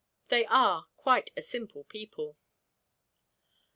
They 0.29 0.47
are 0.47 0.87
quite 0.97 1.29
a 1.37 1.43
simple 1.43 1.83
people. 1.83 2.35